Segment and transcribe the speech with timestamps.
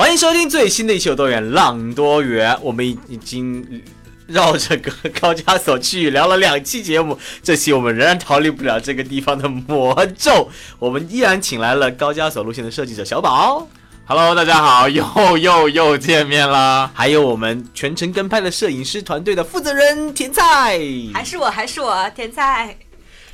[0.00, 3.82] 欢迎收听最新的一期《有多远浪多远》，我们已经
[4.26, 13.68] 绕着个高加索区域聊了两期节目，这期我们仍然逃离不了这个地方的魔咒，我们依然请来了高加索路线的设计者小宝。
[14.06, 16.90] Hello，大家好，又又又见面啦！
[16.94, 20.80] 还有我们全程跟拍的摄影师团队的负责人甜菜，
[21.12, 22.74] 还是我，还是我，甜菜。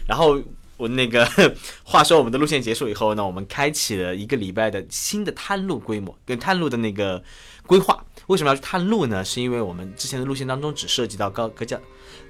[0.04, 0.40] 然后
[0.76, 1.26] 我那个
[1.84, 7.22] 话说，我们的路线结束以后呢，我们开启了一个礼拜的新的探路规模跟探路的那个
[7.66, 8.04] 规划。
[8.26, 9.24] 为什么要去探路呢？
[9.24, 11.80] 是因为我们之前的路线当中只涉及到高格加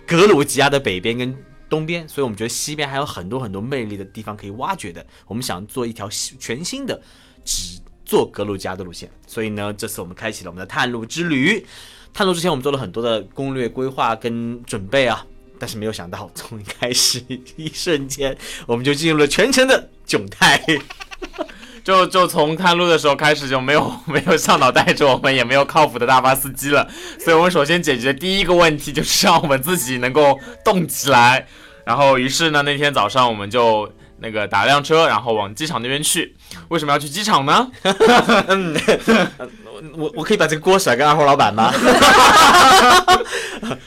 [0.06, 1.36] 格鲁吉亚的北边跟
[1.68, 5.04] 东边，所以我们觉得西边还有很多很多魅力的地方可以挖掘的。
[5.26, 7.00] 我们想做一条全新的
[7.44, 11.66] 只做格鲁吉亚的路线，所以呢，这次我们开启了我们的探路之旅。
[12.14, 15.26] 探路之前，我们做了很多的攻略规划跟准备啊，
[15.58, 17.22] 但是没有想到，从一开始
[17.56, 20.62] 一瞬间，我们就进入了全程的窘态。
[21.84, 26.88] 就就从探路的时候开始就没有 没有向导带着我们，也没有靠谱的大巴司机了，
[27.20, 31.46] 所以我们首先解决第一个问题就是让我们自己能够动起来。
[31.84, 36.34] 然后于是呢，那天早上我们就那个打辆车，然后往机场那边去。
[36.70, 37.70] 为什么要去机场呢？
[39.96, 41.72] 我我可以把这个锅甩给二号老板吗？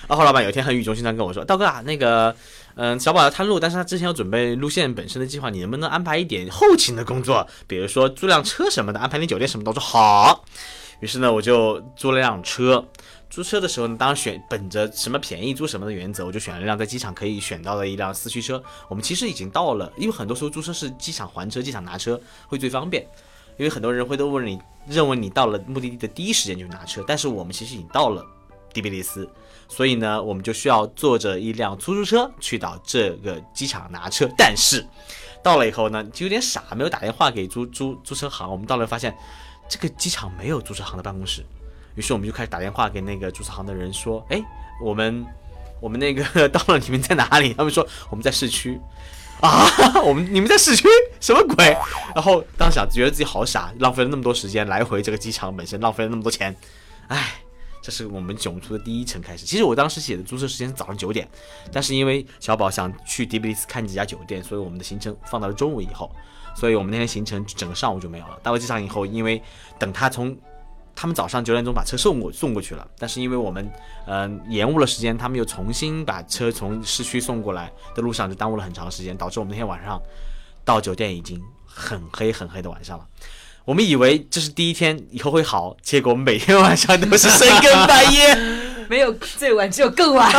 [0.07, 2.35] 二号老板有一天很语重心长跟我说：“道哥啊，那个，
[2.75, 10.43] 嗯、小宝要探路，但是他之前要准备路线本身的计划，你能不能安排一点后勤的工作，比如说租辆车什么的，安排点酒店什么的？”我说好。
[10.99, 12.83] 于是呢，我就租了辆车。
[13.29, 18.61] 租车的时候呢，当然选本着什么便宜租什么的原则，我就选了一辆在机场可以选到的一辆四驱车。
[18.89, 23.05] 我们其实已经到了，因为很多时候租车是机场还车、机场拿车会最方便。
[23.59, 28.25] 因为很多人会都问你，认为你到了目的地的第一时间就拿车，但是我们其实已经到了
[28.73, 29.30] 迪比利斯，
[29.67, 34.30] 所以呢，我们就需要坐着一辆出租车去到这个机场拿车。
[34.37, 34.86] 但是
[35.43, 38.49] 到了以后呢，就有点傻，没有打电话给租租租车行。
[38.49, 39.14] 我们到了发现，
[39.67, 41.45] 这个机场没有租车行的办公室，
[41.95, 44.41] 于是我们就开始打电话给那个租车行的人说，哎，
[44.81, 45.26] 我们
[45.81, 47.53] 我们那个 到了，你们在哪里？
[47.53, 48.80] 他们说我们在市区。
[49.42, 49.67] 啊！
[50.04, 50.88] 我们你们在市区
[51.22, 51.66] 什么鬼？
[52.14, 56.55] 然后当时想觉得自己好傻，浪费了那么多时间来回这个机场本身，浪费了那么多钱，
[57.08, 57.36] 唉，
[57.82, 59.45] 这是我们囧途的第一程开始。
[59.45, 61.27] 其实我当时写的租车时间是早上九点，
[61.72, 66.11] 但是因为小宝想去迪比利斯看几家酒店，所以我们的行程放到了中午以后，
[66.56, 68.38] 所以我们那天行程整个上午就没有了。
[68.44, 69.42] 到了机场以后，因为
[69.77, 70.36] 等他从
[71.02, 73.71] 他们早上九点钟把车送过送过去了，但是因为我们
[74.05, 79.98] 嗯、延误了时间，他们又重新把车从市区送过来的路上就耽误了很长时间，导致我们那天晚上
[80.65, 83.05] 到酒店已经很黑很黑的晚上了。
[83.64, 88.68] 我们以为这是第一天，以后会好，结果每天晚上都是深更半夜。
[88.89, 90.30] 没有最晚，只有更晚。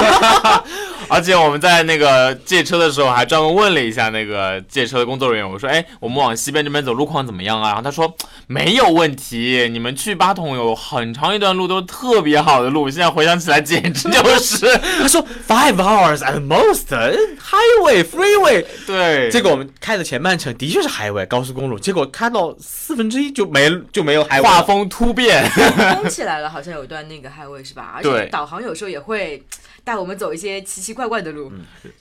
[1.08, 8.12] 而且我们在那个借车的时候还专门问了一下那个借车的工作人员，我说：“哎，我们往西边这边走，路况怎么样啊？”然后他说
[8.46, 14.66] ：“没有问题，你们去巴统有很长一段路都是特别好的路，现在回想起来简直就是
[15.00, 18.64] 他说 five hours at most highway freeway。
[18.86, 24.42] 对。”结果我们开的前半程的确是 highway 高速公路，结果开到四分之一就没就没有 highway。
[24.42, 25.48] 画风突变，
[25.96, 27.94] 封起来了，好像有一段那个 highway 是吧？
[27.96, 29.44] 而对且导航有时候也会
[29.84, 31.52] 带我们走一些奇奇怪怪的路。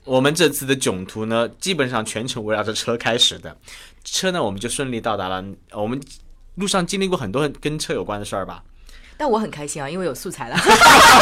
[0.06, 3.58] 我们这次的囧途呢，基本上全程围绕着车开始的。
[4.06, 5.44] 车呢，我们就顺利到达了。
[5.72, 6.00] 呃我们
[6.56, 8.64] 路上经历过很多跟车有关的事儿吧。
[9.18, 10.56] 但我很开心啊，因为有素材了。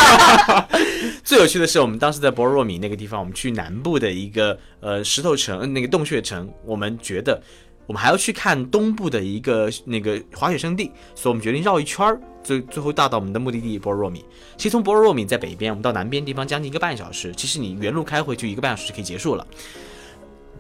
[1.26, 7.42] 最有趣的是，我们当时在博尔若米那个地方，我们去南部的一个呃石头城，呃那个洞穴城，我们觉得
[7.88, 14.24] 我们还要去看东部的一个那个滑雪胜地，所以我们决定绕一圈儿，最最后到达我们的目的地博尔若米。
[14.58, 19.48] 其实从博尔若米在北边，我们到南边地方将近一个半小时，其实你原路开回去一个半小时就可以结束了。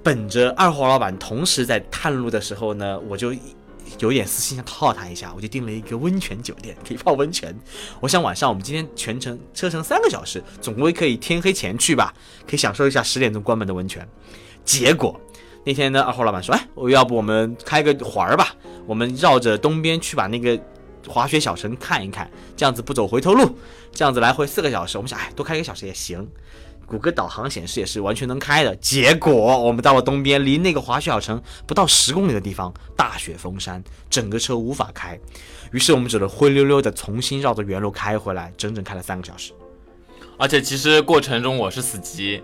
[0.01, 3.33] 本着二号老板同时在探路的时候呢，我就
[3.99, 7.53] 有点私心想套他一下，我就订了一个温泉酒店，可以泡温泉。
[7.99, 12.13] 我想晚上我们今天全程车程三个小时，总归可以天黑前去吧，
[12.47, 14.07] 可以享受一下十点钟关门的温泉。
[14.63, 15.19] 结果
[15.67, 18.55] 那天呢，二号老板说：“哎，我要不我们开个环儿吧，
[18.85, 20.57] 我们绕着东边去把那个
[21.05, 23.53] 滑雪小城看一看，这样子不走回头路，
[23.91, 26.25] 这样子来回四个小时。”我们想，哎，多开一个小时也行。
[26.85, 28.73] 谷歌导航显示也是完全能开的。
[28.77, 35.19] 结果我们到了东边，离那个滑雪小城不到十公里的地方，大雪封山，整个车无法开。
[35.73, 39.51] 于是我们只能灰溜溜的重新绕着原路开回来，整整开了三个小时。
[40.37, 42.41] 而且其实过程中我是司机，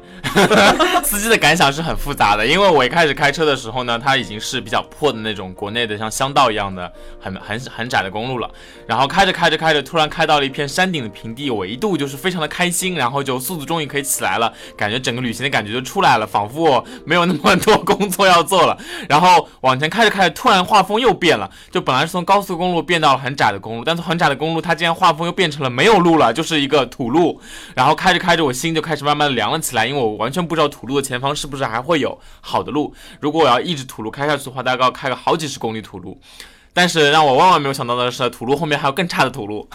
[1.04, 6.92] 司机的感想是很复杂的，因为我一开始开车的时候呢，它已经是比较破的那种国内的像乡道一样的
[7.22, 8.50] 很很很窄的公路了。
[8.88, 18.76] 然后开着开着开着，突然开到了一片山顶的平地，我一度就是非常的开心，然后就速度终于可以起来了，感觉整个旅行的感觉就出来了，仿佛我没有那么多工作要做了。
[19.08, 27.40] 然后往前开着开着，突然画风又变了，就本来是从高速公路变到了很窄的公路，但是很窄的公路它竟然画风又变成了没有路了，就是一个土路。
[27.76, 32.96] 然然后开着开着，我心就开始慢慢的凉了起来，因为我完全不知道土路的前方是不是还会有好的路。
[33.20, 36.18] 如果我要一直土路开下去的话，大概要开个好几十公里土路。
[36.72, 39.68] 但是让我万万没有想到的是，土路后面还有更差的土路，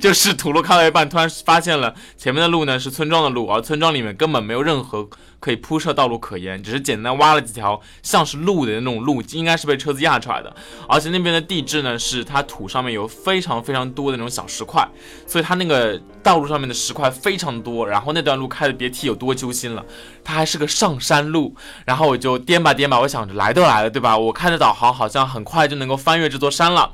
[0.00, 5.06] 就是土路开到一半，突然发现了前面的路呢是村庄的路，而村庄里面根本没有任何
[5.40, 10.54] 可以铺设道路可言，只是简单挖了几条像是路的那种路，应该是被车子压出来的。
[10.86, 14.86] 而且那边的地质呢，是它土上面有非常非常多的那种小石块，
[15.26, 17.88] 所以它那个道路上面的石块非常多。
[17.88, 19.84] 然后那段路开的别提有多揪心了，
[20.22, 21.56] 它还是个上山路。
[21.86, 24.16] 然后我就颠吧颠吧，我想着来都来了，对吧？
[24.16, 26.92] 我看着导航好像很快就能够翻越这座山了。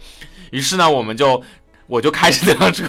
[0.52, 1.42] 于是呢，我们就。
[1.88, 2.84] 我就开着这辆车，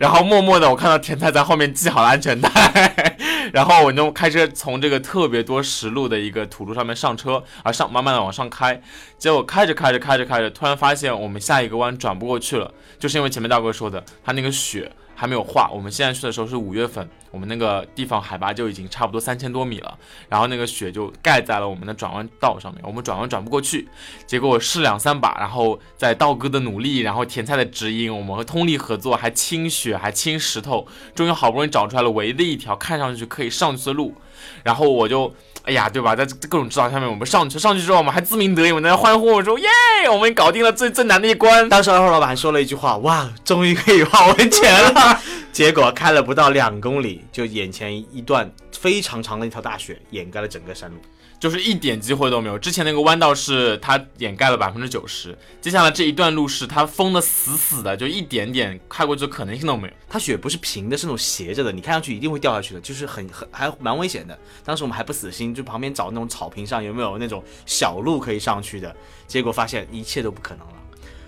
[0.00, 3.16] 然后默默的，我看到甜菜在后面系好了安全带，
[3.52, 8.80] 然后我就开车从这个特别多石路的一个土路上面上车，啊上慢慢的往上开，
[9.18, 14.90] 结果开着开着开着开着，突然发现我们下一个弯转不过去了，就是因为前面大哥说的，他那个雪。
[15.18, 19.98] 还没有化，我们现在去的时候是五月份，我们那个地方海拔就已经差不多三千多米了，
[20.28, 23.88] 然后那个雪就盖在了我们的转弯道上面，我们转弯转不过去，
[24.28, 30.86] 结果我试两三把，然后在道哥的努力，然后甜菜的指引，我们和通力合作，还清雪，还清石头，
[31.16, 34.14] 终于好不容易找出来了唯一的一条看上去可以上去的路，
[34.62, 35.34] 然后我就。
[35.64, 36.16] 哎呀，对吧？
[36.16, 39.68] 在各种指导下面，我们上去，上去之后，我们还自鸣得意，我们在欢呼，我说耶，
[40.10, 41.68] 我们搞定了最最难的一关。
[41.68, 45.20] 当时二号老板还说了一句话，哇，终于可以花温泉了。
[45.52, 50.96] 结果开了不到两公里，就眼前一段非常长的一条大雪掩盖了整个山路。
[51.40, 52.58] 就是一点机会都没有。
[52.58, 59.94] 之前那个弯道是它掩盖了百分之九十，接下来这一段路是它封的死死的，就一点点开过去的可能性都没有。
[60.08, 64.38] 它雪不是平的，是那种斜着的，你看上去一定会掉下去的，就是很很还蛮危险的。
[64.64, 68.94] 当时我们还不死心，就旁边找那种草坪上有没有那种小路可以上去的，
[69.26, 70.74] 结果发现一切都不可能了。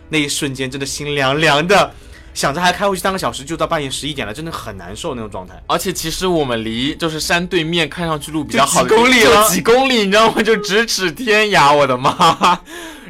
[0.08, 1.94] 那一瞬间真的心凉凉的。
[2.32, 5.60] 想着还开回去三个小时，就到半夜十一点了，真的很难受那种状态。
[5.66, 10.42] 而且其实我们离就是山对面看上去路比较好，几公里了，几公里，你知道吗？
[10.42, 12.60] 就咫尺天涯，我的妈！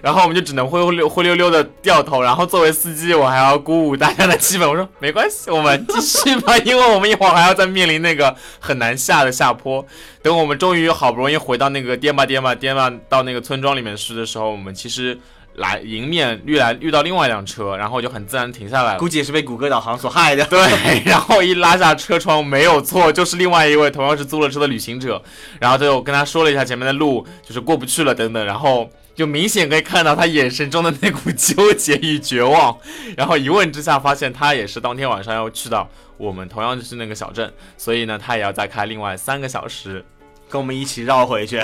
[0.02, 2.22] 然后我们就只能灰溜灰溜溜的掉头。
[2.22, 9.84] 然后作为司机，我还要鼓舞大家的气氛，我说没关系，我们继续吧，因为我们一会儿还要再面临那个很难下的下坡。
[10.22, 15.18] 等我们终于好不容易回到那个颠吧颠吧颠吧到那个村庄里面去的时候，我们其实。
[15.54, 18.98] 来迎面遇来遇到另外一辆车，然后就很自然停下来了。
[18.98, 20.44] 估计也是被谷歌导航所害的。
[20.46, 20.60] 对，
[21.04, 25.22] 然后一拉下车窗，没有错，就是另外一位同样是租了车的旅行者。
[25.58, 32.78] 然后就跟他说了一下前面的路就是过不去了等等，然后就明显可以看到他眼神中的那股纠结与绝望。
[33.16, 35.86] 然后一问之下发现他也是当天晚上要去到
[36.16, 40.04] 我们同样就是那个小镇，所以呢他也要再开另外三个小时
[40.48, 41.60] 跟我们一起绕回去。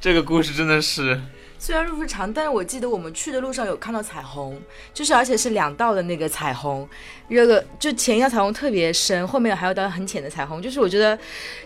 [0.00, 1.20] 这个故事真的是。
[1.58, 4.60] 虽然路不长，但是我记得我们去的路上有看到彩虹，
[4.94, 6.88] 就是而且是两道的那个彩虹，
[7.28, 11.18] 这个就前一道彩虹特别深，后面还有道很浅的彩虹，就是我觉得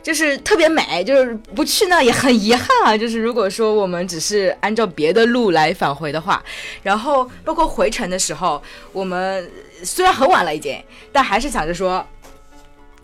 [0.03, 2.97] 就是特别美，就是不去那也很遗憾啊。
[2.97, 6.43] 就是如果说我们只是按照别的路来返回的话，
[6.83, 9.51] 然后包括回程的时候，我们
[9.83, 10.83] 虽然很晚了已经，
[11.13, 12.07] 但还是想着说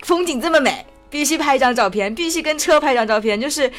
[0.03, 0.87] 风景这么美。
[1.09, 3.71] 必须拍一张照片，必须跟车拍一张照片，就是，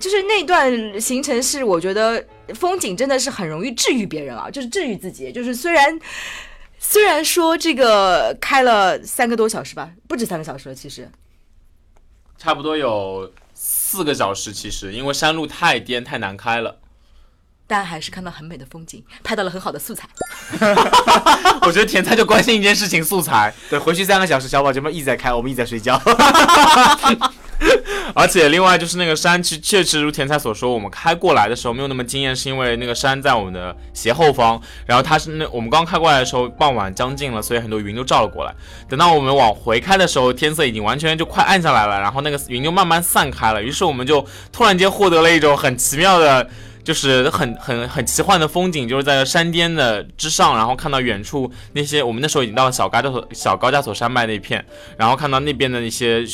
[0.00, 2.24] 就是那段行程是我觉得
[2.54, 5.30] 风景真的是很容易治愈别人啊，就是治愈自己。
[5.30, 5.98] 就是虽然
[6.78, 11.08] 虽然说这个开了三个多小时吧，不止三个小时了，其实
[12.36, 16.81] 差不多有四个小时，其实因为山路太颠太难开了。
[17.66, 20.08] 但还是看到很美的风景，拍到了很好的素材。
[21.62, 23.54] 我觉得甜菜就关心一件事情，素材。
[23.70, 26.00] 对，回去三个小时，小宝这边一直在开，我们一直在睡觉。
[28.14, 38.52] 而且另外就是那个山，其实确实如甜菜所说，我们开过来的时候没有那么惊艳，是因为那个山在我们的斜后方，然后它是那我们刚开过来的时候傍晚将近了，所以很多云都照了过来。
[38.88, 46.50] 等到我们往回开的时候，天色已经完全就快暗下来了，然后那个云就慢慢散开了，于是我们就突然间获得了一种很奇妙的。
[46.84, 54.64] 就是很很很奇幻的风景，就是在山巅的之上，然后看到远处那些，我们那时候已经到了小高加索小高加索山脉那一片，
[54.96, 56.24] 然后看到那边的那些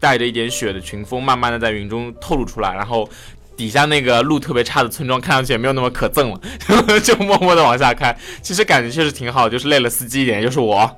[0.00, 3.08] 带着一点雪的群峰，慢慢的在云中透露出来，然后
[3.56, 8.16] 底下那个路特别差的村庄看上去也没有那么可憎了，就默默的往下开。
[8.40, 10.96] 其实感觉确实挺好，就是累了司机一点，就是我。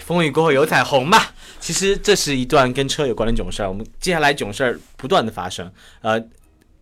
[0.00, 1.20] 风雨过后有彩虹嘛。
[1.60, 5.70] 其实这是一段跟车有关的囧事儿，我们接下来囧事儿不断的发生。
[6.00, 6.18] 呃，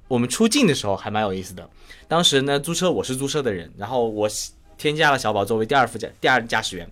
[0.08, 1.68] 我们出境的时候还蛮有意思的。
[2.08, 4.28] 当时呢，租车我是租车的人，然后我
[4.78, 6.88] 添加了小宝作为第二副驾第二驾驶员。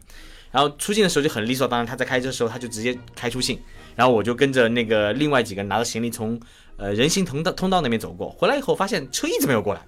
[0.50, 3.60] 然后出境的时候就很利索，当然他在开车的时候他就直接开出境，
[3.96, 6.40] 然后我就跟着那个另外几个拿着行李从
[6.76, 9.80] 呃人行通道通道那边走过，回来以后发现车一直没有过来，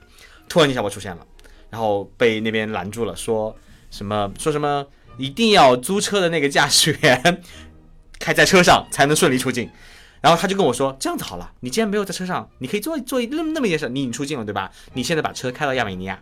[0.49, 1.25] 突然间小宝出现了，
[1.71, 3.55] 然后被那边拦住了，说
[3.93, 4.85] 什么说什么
[5.19, 7.43] 一定要租车的那个驾驶员
[8.19, 9.71] 开在车上才能顺利出境，
[10.21, 14.71] 然后他就跟我说这样子好了，你既然没有在车上，你可以做做那么那么一件事，你已经出境了对吧？
[14.95, 16.19] 你现在把车开到亚美尼亚。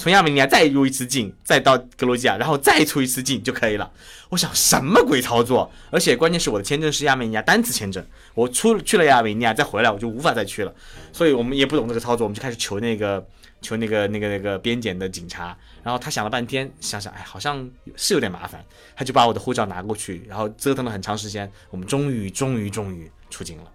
[0.00, 3.90] 从亚美尼亚再入一次境，再到格鲁吉亚，然后再出一次境就可以了。
[4.28, 5.68] 我想什么鬼操作？
[5.90, 10.72] 而且关键是我的签证是亚美尼亚单次签证，我出去了亚美尼亚再回来我就无法再去了。
[11.12, 13.26] 所以我们也不懂这个操作，我们就开始求那个
[13.60, 15.56] 求那个那个那个边检的警察。
[15.82, 23.72] 然后他想了半天，想想哎，好像是有点麻烦，他就把我的护照拿过去，然后折腾了很长时间，我们终于终于终于出境了。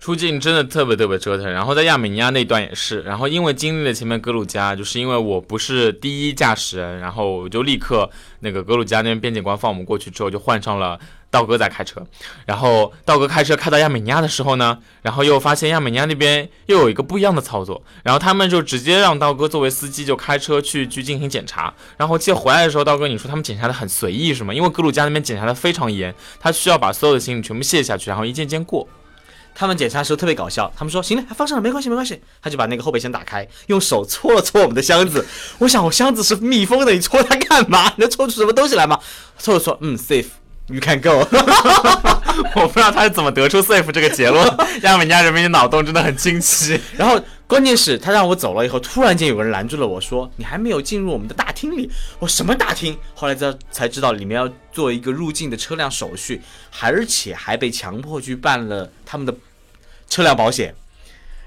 [0.00, 8.08] 出境真的特别特别折腾，然后在亚美尼亚那段也是，然后因为经历了前面格鲁加，就是因为我不是第一驾驶人，然后我就立刻
[8.40, 10.98] 那个格鲁加那边边检官放我们过去之后，就换上了
[11.30, 12.00] 道哥在开车，
[12.46, 24.54] 然后道哥开车开到亚美尼亚的时候呢，然后又发现亚美尼亚那边又有一个不一样的操作，然后他们就直接让道哥作为司机就开车去去进行检查，然后记得回来的时候，道哥你说他们检查的很随意是吗？
[24.54, 28.88] 因为格鲁加那边检查的非常严，他需要把所有的行李全部卸下去，然后一件件过。
[29.58, 32.22] 他们检查的时候特别搞笑，他们说行了，还放上了，没关系，没关系。
[32.40, 35.26] 他就把那个后备箱打开，用手搓了搓我们的箱子。
[35.58, 37.92] 我想我箱子是密封的，你搓它干嘛？
[37.96, 39.00] 能搓出什么东西来吗？
[39.36, 41.26] 搓了搓，嗯，safe，you can go。
[42.54, 44.46] 我不知道他是怎么得出 safe 这个结论。
[44.82, 46.80] 亚美尼亚人民的脑洞真的很惊奇。
[46.96, 52.96] 然后关键是，他让我走了以后，突然间有个人拦住了我说：“你还没有进入我们的大厅里。”我什么大厅？
[53.14, 56.40] 后来才才知道里面要做一个入境的车辆手续，
[56.80, 59.34] 而且还被强迫去办了他们的。
[60.08, 60.74] 车辆保险，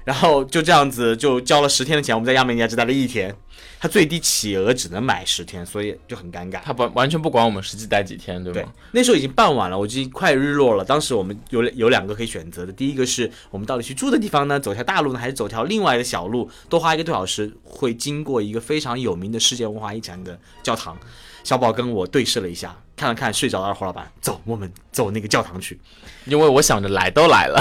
[0.04, 2.14] 然后就这样子就交了十天的钱。
[2.14, 3.34] 我们在亚美尼亚只待了一天，
[3.80, 6.60] 他最低企鹅只能买十天，所以就很尴尬。
[6.64, 8.72] 他不完全不管我们实际待几天，对吧？
[8.92, 10.84] 那时候已经傍晚了，我已经快日落了。
[10.84, 20.96] 当时我们有有两个可以选择的，第一个是我们到底去住的地方呢，走条大路呢，还是走条另外的小路，多花一个多小时，会经过一个非常有名的世界文化遗产的教堂。
[21.44, 25.80] 小宝跟我对视了一下，看了看睡着的二胡老板，走，我们走那个教堂去，
[26.24, 27.60] 因为我想着来都来了。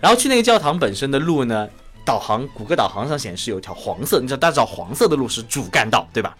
[0.00, 1.68] 然后去那个教堂本身的路呢，
[2.04, 6.36] 导航谷歌导航上显示有一条黄色，你知道大家知道黄色的路是主干道，对吧？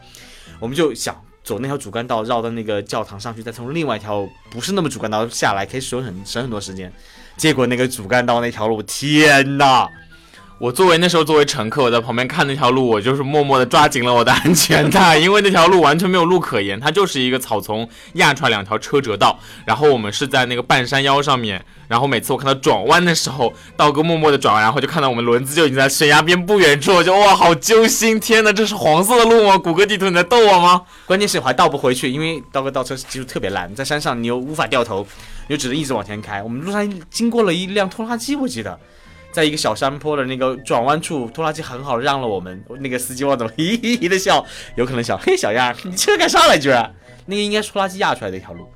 [0.61, 6.93] 我们就想走那条主干道，绕到那个教堂上去，再从另外一条不是那么主干道下来，可以省很省很多时间。
[7.37, 9.89] 结果那个主干道那条路，天呐！
[10.59, 19.39] 我作为那时候作为乘客，我在旁边看那条路，我就是默默的抓紧了我的安全带，因为那条路完全没有路可言，它就是一个草丛压出来两条车辙道。
[19.65, 28.19] 然后我们是在那个半山腰上面，然后每次我看到转弯的时候，道哥默默的转弯，然后就看到我们轮子就已经在悬崖边不远处，我就哇，好揪心！
[28.19, 29.57] 天哪，这是黄色的路吗？
[29.57, 30.83] 谷歌地图你在逗我吗？
[31.07, 35.07] 关键是我还倒不回去，因为道哥倒车技术特别烂，在山上你又无法掉头，
[35.47, 36.43] 你就只能一直往前开。
[36.43, 38.77] 我们路上经过了一辆拖拉机，我记得。
[39.33, 42.63] 在一个小山坡的那个转弯处，拖拉机很好的让了我们。
[42.81, 44.45] 那个司机往怎么嘿嘿嘿的笑？
[44.77, 46.95] 有可能想，嘿，小样，你车干啥来居然？
[47.27, 48.67] 那个应该是拖拉机压出来的一条路。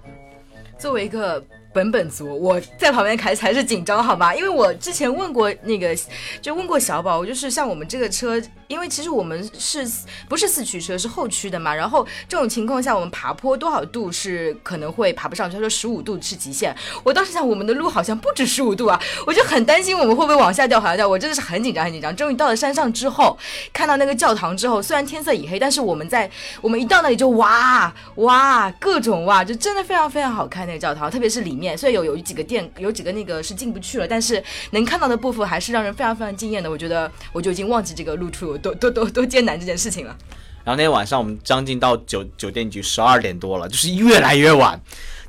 [0.79, 1.45] 作为一个。
[1.73, 4.35] 本本族，我在旁边开才是紧张，好吗？
[4.35, 5.97] 因为我之前问过那个，
[6.41, 9.89] 就问过小宝，我就是像我们这个车，因为其实我们是
[10.29, 11.75] 不是四驱车，是后驱的嘛。
[11.75, 15.55] 然后这种情况下，我们爬坡多少度是可能会爬不上去？
[15.55, 16.75] 他说十五度是极限。
[17.03, 21.09] 我当时想，我们的路好像不止十五度啊，我就很担心我们会不会往下掉、往下掉。
[21.09, 22.15] 我真的是很紧张、很紧张。
[22.15, 23.39] 终于到了山上之后，
[23.73, 31.62] 看到那个教堂之后，虽然天色已黑，但是我们在我们一到那里就哇哇各种哇，就真的非常非常好看那个教堂，特别是里面。
[31.63, 34.43] 面所以有有几个店，有几个那个是进不去了，但是
[34.73, 36.69] 能看到的部分还是让人非常非常惊艳的。
[36.69, 40.17] 我觉得我就已经忘记这个路途有多多多多艰难这件事情了。
[40.65, 44.81] 然后那天晚上我们将近到酒酒店局十二点多了，就是越来越晚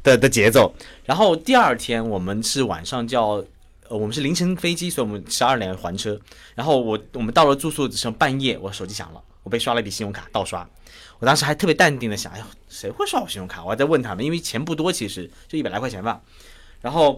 [0.04, 0.74] 的的节奏。
[1.06, 3.44] 然后第二天我们是晚上叫
[3.90, 6.20] 呃我们是凌晨飞机，所以我们十二点还车。
[6.56, 10.68] 然后我我们到了住宿的时候半夜，我手机响了，我被刷了一笔信用卡盗刷。
[11.24, 13.64] 我当时还特别淡定的想，哎呦，谁会刷我信用卡？
[13.64, 16.20] 我还在问他们，因为钱不多，其实就一百来块钱吧。
[16.82, 17.18] 然后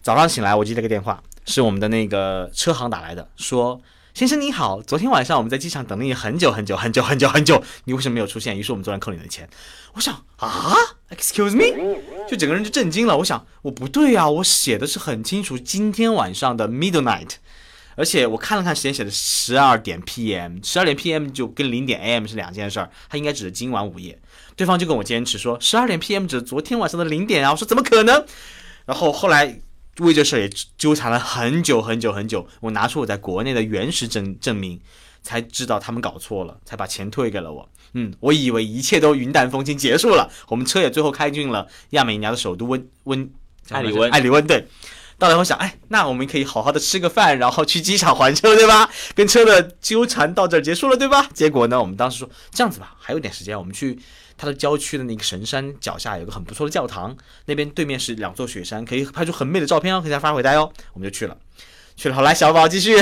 [0.00, 3.78] 早上醒来，我接了个电话，是我们的那个车行打来的，说
[4.14, 8.56] 先生你好，昨天晚上我们在机场等了你很久很久很久很久很久，你为什么没有出现？
[8.56, 9.46] 于是我们昨晚扣你的钱。
[9.92, 10.74] 我想啊
[11.10, 13.18] ，excuse me，就整个人就震惊了。
[13.18, 17.32] 我想我不对啊，我写的是很清楚，今天晚上的 midnight，
[17.96, 21.28] 而且我看了看时间，写的十二点 p.m.，十二点 p.m.
[21.28, 22.26] 就跟零点 a.m.
[22.26, 24.18] 是两件事儿，它应该指的今晚午夜。
[24.56, 26.26] 对方就跟我坚持说十二点 p.m.
[26.26, 28.24] 指昨天晚上的零点啊，我说怎么可能？
[28.86, 29.60] 然后后来。
[29.98, 34.80] 为这事也纠缠了很久很久很久，我拿出我在国内的原始证证明，
[35.22, 37.68] 才知道他们搞错了，才把钱退给了我。
[37.92, 43.30] 嗯，我以为一切都云淡风轻结束了，我们车也最后开进了亚美尼亚的首都温温
[43.68, 44.66] 艾里温艾里温对。
[45.22, 48.90] 到了以后想，哎，那我们可以好好的吃个饭，然后去机场还车，对吧？
[49.14, 51.28] 跟车的纠缠到这儿结束了，对吧？
[51.32, 53.96] 结果呢，我们当时说这样子吧，还有点时间，我们去。
[54.36, 60.68] 它的郊区的那个神山脚下有个很不错的教堂，那边对面是两座雪山，可以拍出很美的照片哦，可以再发回来哦。
[60.94, 61.36] 我们就去了，
[61.94, 62.14] 去了。
[62.16, 63.00] 好，来小宝继续。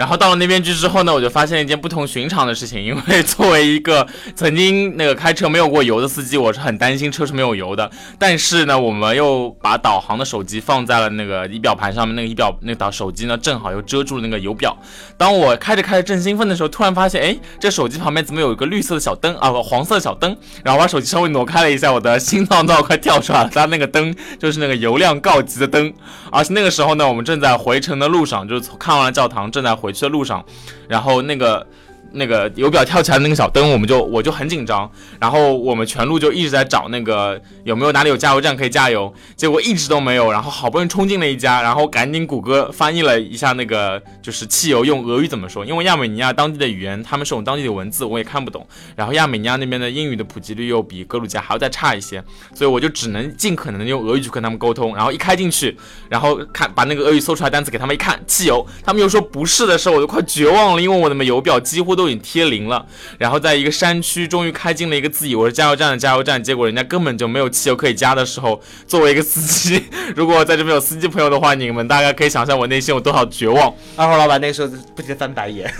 [0.00, 2.82] 然后到了那边去之后呢，我就发现了一件不同寻常的事情。
[2.82, 7.90] 因为作为一个曾经那个开车没有过油的司机，我是很担心车是没有油的。
[8.18, 14.74] 但是呢，我们又把导航的手机放在了那个仪表盘上面，那个仪表那个导手机呢，正好又遮住了那个油表。
[15.18, 20.34] 当我开着开着正兴奋的时候，突然发现，哎，这手机旁边怎么有一个绿色的小灯啊，黄色的小灯？
[20.64, 23.50] 然后把手机稍微挪开了一下，我的心脏都要快跳出来了。
[23.52, 25.92] 它那个灯就是那个油量告急的灯。
[26.32, 30.44] 而且那个时候呢，我们正在回程的路上，就是看完了教堂，正在回去的路上，
[30.88, 31.66] 然后那个。
[32.12, 34.90] 那个油表跳起来的那个小灯，我们就我就很紧张，
[35.20, 52.22] 然后我们全路就一直在找那个有没有哪里有加油站可以加油，结果一直都没有，然后好不容易冲进了一家，然后赶紧谷歌翻译了一下那个就是汽油用俄语怎么说，因为亚美尼亚当地的语言他们是用当地的文字，我也看不懂，然后亚美尼亚那边的英语的普及率又比格鲁吉亚还要再差一些，
[52.54, 55.76] 所以我就只能尽可能的用俄语去跟他们沟通，然后一开进去，
[56.08, 62.86] 然后看把那个俄语搜出来单词给他们一看，汽油，他们又说不是的时候，我都快绝望了，因为我的油表几乎都都已经贴零了，
[63.18, 69.84] 然后在一个山区，终于开进了一个自己我是加油站的加油站，结果人家根本就没有汽油可以加的时候，作为一个司机，
[70.16, 73.74] 如果在这边有司机朋友的话，你们大概可以想象我内心有多少绝望。
[73.96, 75.70] 二号老板那个时候不停翻白眼，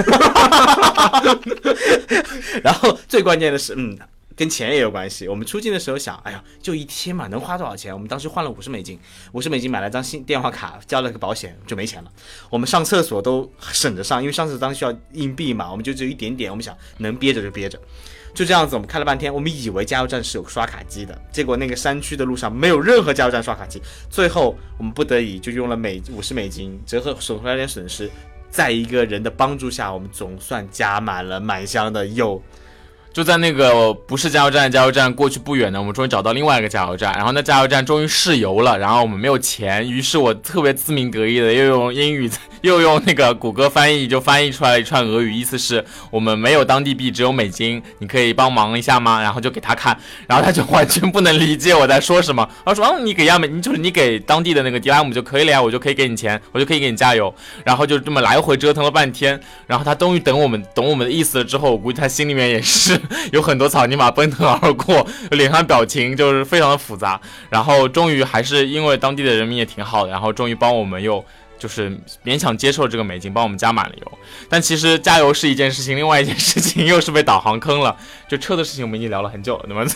[2.63, 3.99] 然后最关键的是，嗯。
[4.41, 5.29] 跟钱也有关系。
[5.29, 7.93] 我们出境的时候想，哎呀，就一天嘛，能花多少钱？
[7.93, 8.99] 我们当时换了五十美金，
[9.33, 12.11] 五十美金买了张新电话卡，交了个保险，就没钱了。
[12.49, 16.51] 我们上厕所都省着上，因为上厕所当时需要硬币嘛，我们就只有一点点。
[16.51, 17.79] 我们想能憋着就憋着，
[18.33, 18.75] 就这样子。
[18.77, 23.79] 我们开了半天，我们以为加油站是有刷卡机的，结果那个山区的路上没有任何加油站刷卡机。
[24.09, 28.11] 最后我们不得已就用了美五十美金，折合省回来点损失，
[28.49, 32.43] 在一个人的帮助下，我们总算加满了满箱的油。
[33.13, 42.31] 就在那个不是加油站加油站过去不远呢，我们终于找到另外一个加油站，然后那加油站终于试油了，然后我们没有钱，于是我特别自鸣得意的又用英语
[42.63, 49.21] 又用那个谷歌翻译就翻译出来一串俄语，意思是我们没有当地币，只有美金，你可以帮忙一下吗？
[49.21, 63.00] 然后就给他看，然后他就完全不能理解我在说什么，他说嗯，你给亚美，你就是你给当地的那个迪拉姆就可以了呀，我就可以给你钱，我就可以给你加油，然后就这么来回折腾了半天，然后他终于等我们懂我们的意思了之后，我估计他心里面也是。
[63.33, 67.21] 有很多草泥马奔腾而过，脸上表情就是非常的复杂。
[67.49, 71.25] 然后终于还是因为当地的人民也挺好的，然后终于帮我们又
[71.59, 71.91] 就是
[72.25, 74.19] 勉强接受这个美金，帮我们加满了油。
[74.49, 77.97] 但其实加油是一件事情，另外一件事情 又是被导航坑了。
[78.29, 79.85] 就车的事情我们已经聊了很久了，那么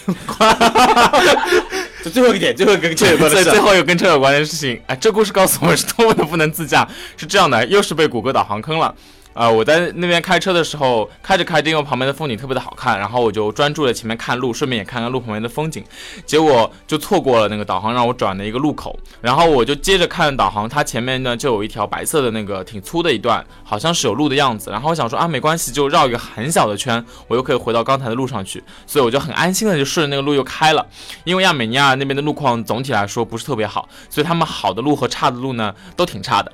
[2.05, 4.79] 就最后一点，最后跟车有关的事，最后有跟车有关的事情。
[4.87, 6.87] 哎，这故事告诉我们是多么的不能自驾。
[7.17, 8.95] 是这样的，又是被谷歌导航坑了。
[9.35, 15.85] 呃，我在那边开车的时候，开着开着，因为旁边的风景特别的好看，然后我就专注在前面看路，顺便也看看路旁边的风景，
[16.25, 30.87] 结果就错过了那个导航让我转的一个路口，然后我就接着看导航，它前面呢就有一条白色的那个挺粗的一段，好像是有路的样子，然后我想说啊，没关系，就绕一个很小的圈，我又可以回到刚才的路上去，所以我就很安心的就顺着那个路又开了，
[31.25, 36.53] 因为亚美尼亚那边的路况总体来说不是特别好，所以他们好的路和差的路呢都挺差的，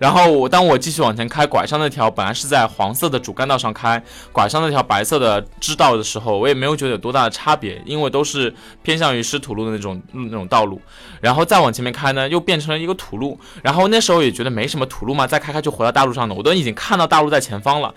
[0.00, 2.12] 然后我当我继续往前开，拐上那条。
[2.16, 4.02] 本来是在黄色的主干道上开，
[4.32, 8.52] 拐上那条白色的支道的时候，我也没有觉得有多大的差别，因为都是
[8.82, 10.80] 偏向于湿土路的那种那种道路。
[11.20, 13.38] 然后再往前面开呢，又变成了一个土路。
[13.62, 16.34] 然后那时候也觉得没什么土路嘛，再开开就回到大路上了。
[16.34, 17.94] 我都已经看到大路在前方了，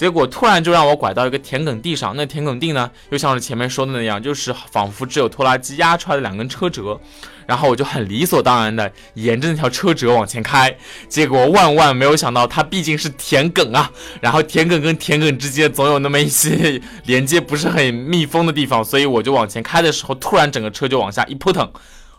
[0.00, 2.16] 结果突然就让我拐到一个田埂地上。
[2.16, 6.98] 那田埂地呢，又像是前面说的那样，就是仿佛只有拖拉机压出来的两根车辙。
[7.46, 10.74] 然后我就很理所当然的沿着那条车辙往前开，
[11.06, 13.90] 结果万万没有想到，它毕竟是田埂啊，
[14.22, 21.70] 然后田埂跟田埂之间总有那么一些连接不是很密封的地方，所以我就往前开的时候，突然整个车就往下一扑腾，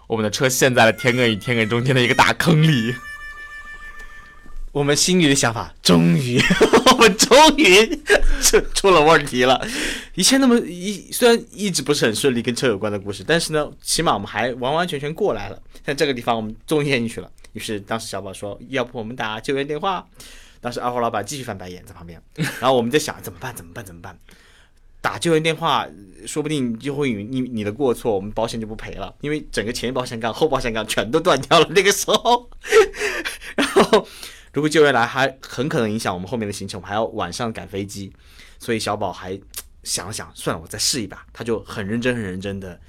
[0.05, 2.93] 我们的车陷在了田埂与田埂中间的一个大坑里。
[4.71, 6.39] 我们心里的想法，终于，
[6.93, 7.99] 我们终于
[8.41, 9.67] 出出了问题了。
[10.15, 15.62] 以前那么一虽然一直不是很顺利跟车有关的故事，但是呢，起码我们还完完全全过来了。
[15.86, 17.29] 像这个地方，我们终于陷进去了。
[17.51, 20.05] 于是当时小宝说：“要不我们打救援电话？”
[20.62, 23.53] 当时二号老板继续翻白眼在旁边，然后我们在想怎么办？
[23.53, 23.84] 怎么办？
[23.84, 24.17] 怎么办？
[25.01, 25.86] 打救援电话，
[26.25, 31.67] 说不定就会你你的过错，我们保险就不赔了，因为整个前保险杠、后保险杠全都断掉了。
[31.71, 32.49] 那个时候，
[33.57, 34.07] 然后。
[34.53, 38.11] 如果救援来，还很可能影响我们后面的行程，我们还要晚上赶飞机，
[38.59, 39.39] 所以小宝还
[39.83, 41.25] 想了想，算了，我再试一把。
[41.31, 42.79] 他就很认真、很认真的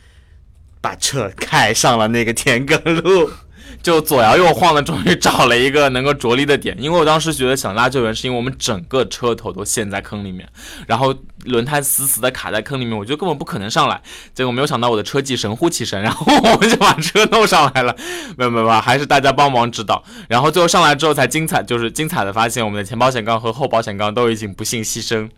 [0.81, 3.31] 把车开上了那个田埂路。
[3.83, 6.77] 就左摇右晃的，终于找了一个能够着力的点。
[6.79, 10.49] 因为我当时觉得想拉救援，是因为我们整个车头都陷在坑里面，
[10.87, 14.01] 然后轮胎死死的卡在坑里面，我觉得根本不可能上来。
[14.35, 17.97] 结果没有想到我的车技神乎其神，然后 我们就把车弄上来了。
[18.37, 20.03] 没有没有，还是大家帮忙指导。
[20.29, 25.29] 然后最后上来之后才精彩，就是精彩的发现，我们的前保险杠和后保险杠都已经不幸牺牲。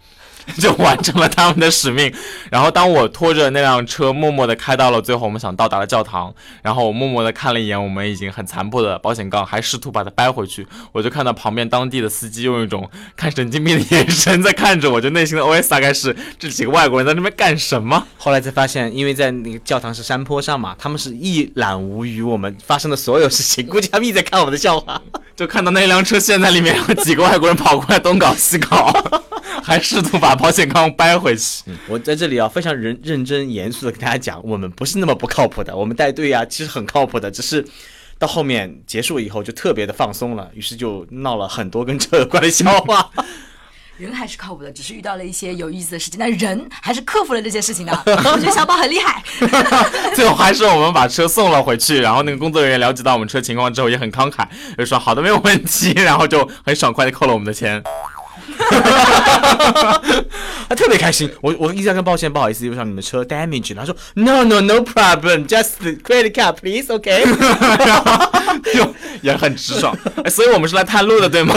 [0.61, 2.13] 就完成了他们的使命。
[2.51, 10.67] 然后当我拖着那辆车默默的开到了最后我们想到达的教堂，然后我默默的看了一眼我们已经很残破的保险杠，还试图把它掰回去。
[10.93, 18.07] 我就看到旁边当地的司机用一种看神经病的眼神在看着我，就内心的 OS 大概是这几个外国人在那边干什么？
[18.19, 25.01] 后来才发现，因为在那个教堂是山坡上嘛，他们是一览无余我们发生的所有事情，估计他们一直在看我们的笑话。
[25.35, 28.93] 就看到那辆车陷在里面，有几个外国人跑过来东搞西搞。
[29.65, 31.65] 还试图把保险杠掰回去。
[31.89, 37.65] 我在这里啊，非常认认真严肃的跟大家讲，我们不是那么不靠谱的，我们带队啊，其实很靠谱的，只是
[38.19, 43.11] 到后面结束以后就特别的放松了，于是就闹了很多跟车有关的笑话。
[43.97, 47.93] 人还是靠谱的，只是遇到了一些有意思的事情，但人还是克服了这些事情的。
[48.07, 49.23] 我觉得小宝很厉害。
[50.17, 54.45] 最后还是我们把车送了回去，然后那个工作人员了解到我们车情况之后也很慷慨，
[54.77, 57.81] 就说好的没有问题，然后就很爽快的扣了我们的钱。
[60.69, 63.75] 他特别开心，我我一直在跟抱歉，不好意思，又上你们车 damage。
[63.75, 67.25] 他说 no no no problem，just credit card please，OK。
[68.73, 69.97] 就也很直爽，
[70.31, 71.55] 所以我们是来探路的，对吗？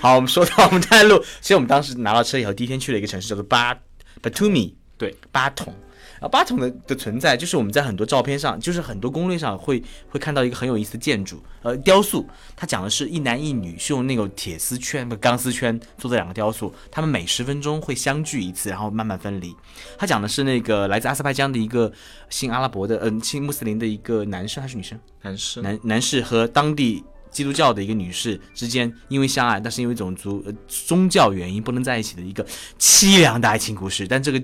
[0.00, 3.74] 好，我们说到我们探路，其实我们当时拿到车以后，第一天去了一个城市叫做巴
[4.22, 5.74] Batumi，对，巴统。
[6.22, 12.24] 啊，巴统的的存在，就是我们在很多照片上，就是很多攻略上会会看到一个很有意思的建筑，呃，雕塑。
[12.54, 19.52] 它讲的是一男一女，是用那个铁丝圈、不钢丝圈做的两个雕塑，他们每十分钟会相聚一次，然后慢慢分离。
[19.98, 21.92] 它讲的是那个来自阿塞拜疆的一个
[22.30, 24.96] 信阿拉伯的，嗯，信穆斯林的一个男生还是女生？
[25.22, 25.60] 男士。
[25.60, 32.46] 男男士和当地基督教的一个女士之间，因为相爱，但是因为种族、呃宗教原因不能在一起的一个
[32.78, 34.06] 凄凉的爱情故事。
[34.06, 34.40] 但这个。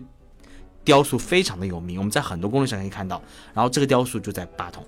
[0.89, 3.21] 雕塑非常的有名，我们在很多攻略上可以看到。
[3.53, 4.83] 然后这个雕塑就在巴统，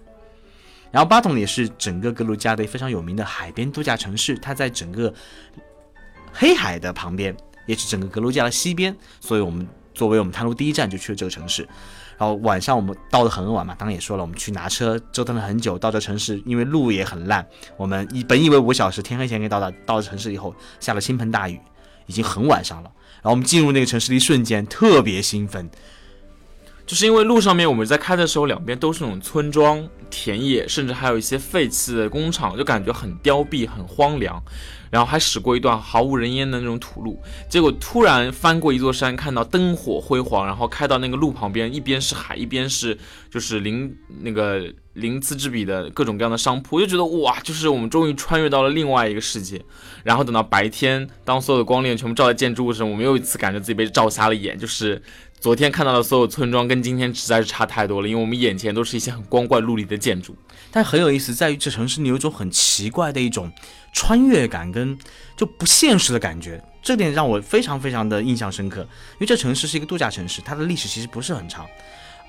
[0.91, 5.13] 然后巴统也是整个格鲁吉亚的非常有名的海边度假城市，它在整个
[6.33, 7.37] 黑海的旁边，
[7.67, 8.97] 也是整个格鲁吉亚的西边。
[9.21, 11.69] 所以我们作为我们探路第一站就去了这个城市。
[12.17, 21.61] 然后晚上我们到的很晚嘛，刚刚也说了，我们去拿车折腾了很久，到这城市因为路也很烂，我们以本以为五小时天黑前可以到达，到了城市以后下了倾盆大雨，
[22.07, 22.91] 已经很晚上了。
[23.23, 25.71] 然后我们进入那个城市的一瞬间，特别兴奋，
[26.87, 34.43] 就是因为路上面我们在开的时候，两边都是那种村庄、田野，甚至还有一些废弃的工厂，就感觉很凋敝、很荒凉。
[34.91, 37.17] 然后还驶过一段毫无人烟的那种土路，
[37.49, 42.99] 结果突然翻过一座山，看到灯火辉煌，然后开到那个路旁边，一边是海，一边是
[43.31, 44.65] 就是林那个
[45.01, 49.61] 鳞次栉比的各种各样的商铺，我就觉得哇，就是我们终于穿越到了另外一个世界。
[50.05, 55.03] 然后等到白天，当所有的光链全部照在建筑物上，我们又一次感觉自己被照瞎了眼，就是
[55.41, 60.37] 昨天看到的所有村庄跟今天实在是差太多了，因为我们眼前都是一些很光怪陆离的建筑。
[60.71, 63.51] 但很有意思，在于这城市里有一种很奇怪的一种。
[63.93, 64.97] 穿越感跟
[65.37, 68.83] 就不现实的感觉，这点让我非常非常的印象深刻。
[68.83, 71.67] 因为这城市是一个度假城市，它的历史其实不是很长。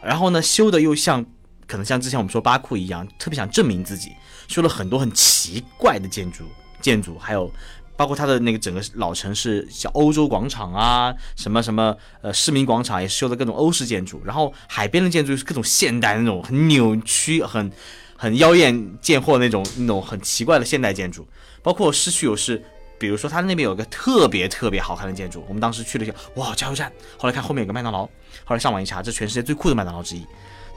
[0.03, 1.23] 然后呢，修的又像
[1.71, 4.11] 可能像之前我们说巴库一样，特别想证明自己，
[4.49, 6.43] 修了很多很奇怪的建筑，
[6.81, 7.49] 建筑还有
[7.95, 14.21] 包括它的那个整个老城市，像欧洲广场啊，什么什么呃市民广场也修的各种欧式建筑。
[14.25, 17.71] 然后海边的建筑又是各种现代那种很扭曲、很
[18.17, 21.25] 很妖艳贱货那种那种很奇怪的现代建筑。
[21.63, 22.61] 包括市区有是，
[22.99, 26.91] 比如说他那边有个特别特别好看的建筑，我们当时去了一下，哇，加油站。
[27.17, 28.03] 后来看后面有个麦当劳，
[28.43, 30.27] 后来上网一查，这全世界最酷的麦当劳之一。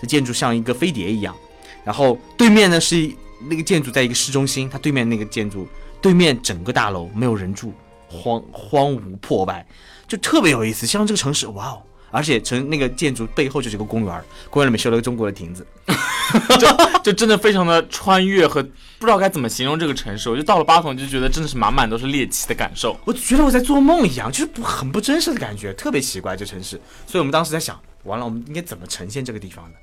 [0.05, 1.35] 这建筑像一个飞碟一样，
[1.83, 3.11] 然后对面呢是
[3.49, 5.67] 那个建筑在一个市中心，它对面那个建筑
[6.03, 7.73] 对面整个大楼没有人住，
[8.07, 9.67] 荒荒芜破败，
[10.07, 10.87] 就特别有意思。
[10.87, 11.83] 像这个城市，哇哦！
[12.11, 15.67] 而且城那个建筑背后就是一个公园，公园里面修了个中国的亭子。
[17.03, 20.31] 就真的非常的穿越和不知道该怎么形容这个城市。
[20.31, 22.99] 我就到了巴统就觉得真的是满满都是猎奇的感受。
[23.05, 26.81] 我觉得我在做梦一样，就是不很不真实的感觉，特别奇怪这城市。
[27.07, 29.75] 所以我们当时在想，完了我们应该怎么呈现这个地方呢？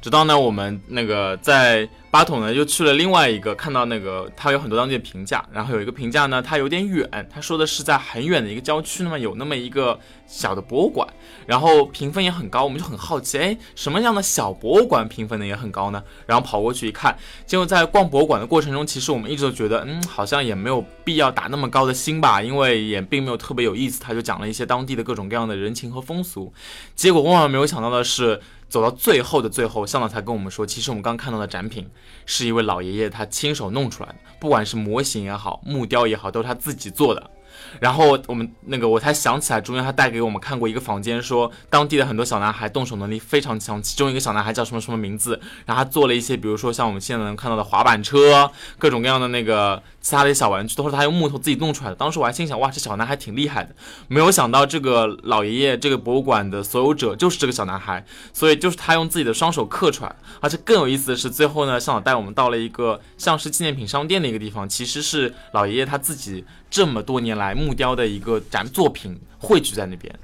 [0.00, 11.06] 直到呢，我们那个在巴统呢，又去了另外一个，看到那个它有很多当地的评价，然后有一个评价呢，它有点远，他说的是在很远的一个郊区，那么有那么一个小的博物馆，
[11.46, 16.02] 然后评分也很高，我们就很好奇，哎，什么样的小博物馆评分呢也很高呢？
[16.26, 26.52] 然后跑过去一看，结果在逛博物馆的过程中，其实我们一直都觉得，嗯，好像也没有必要打那么高的心吧，因为也并没有特别有意思，他就讲了一些当地的各种各样的人情和风俗，
[26.94, 28.40] 结果万万没有想到的是。
[28.68, 31.88] 走到最后的最后，向导才跟我们说，其实我们刚看到的展品
[32.26, 37.30] 是一位老爷爷他亲手弄出来的，不管是模型也好，木雕也好，都是他自己做的。
[37.80, 51.96] 然后我们那个我才想起来，中间他带给我们看过一个房间，说当地的很多小男孩动手能力非常强，其中一个小男孩叫什么什么名字，然后他做了一些，比如说像我们现在能看到的滑板车，各种各样的那个其他的小玩具，都是他用木头自己弄出来的。
[51.96, 53.74] 当时我还心想，哇，这小男孩挺厉害的。
[54.08, 60.16] 没有想到这个老爷爷，这个博物馆的所有者就是这个小男孩，所以就是他用自己的双手刻出来。
[60.40, 66.44] 而且更有意思的是，最后呢，向导带我们到了一个像是纪念品商店的一个地方，其实是老爷爷他自己。
[66.70, 70.14] 这么多年来木雕的一个展作品汇聚在那边。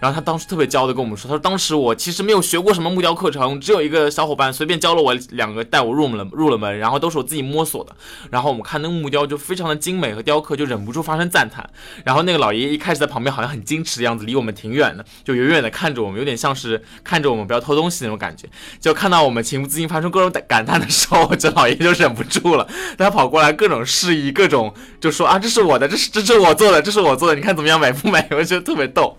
[0.00, 7.94] 然后他当时特别骄傲的跟我们说：“他说当时我其实没有学过什么木雕课程，只有一个小伙伴随便教了我两个，带我入了入了门，然后都是我自己摸索的。
[8.30, 11.68] 然后我们看那个木雕就非常的精美和雕刻，就忍不住发生赞叹。
[12.02, 18.48] 然后那个老爷爷一开始在旁边好像很矜持的样子，离我们挺远的，就远远的看着我们，有点像是看着我们不要偷东西那种感觉。
[18.80, 28.26] 就看到我们情不自禁发出各种感叹的时候，这老爷爷就忍不住了，他跑过来各种示意，各种就说啊，这是我的，这是这是我做的，这是我做的，你看怎么样，美不美？
[28.32, 29.18] 我觉得特别逗。”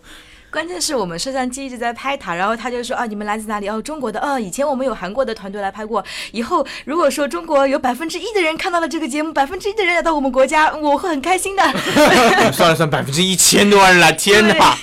[0.51, 3.69] 关键是我们摄像机一直在拍他，然后他就说啊，你们来自哪里？
[3.69, 4.19] 哦，中国的。
[4.19, 6.03] 哦，以前我们有韩国的团队来拍过。
[6.33, 11.63] 以后如果说中国有百分之一的人看到了这个节目，百分之一的人来到我们国家，我会很开心的。
[12.51, 14.77] 算了算，百分之一千多万人来，天哪！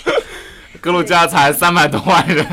[0.81, 2.47] 格鲁吉亚才三百多万人。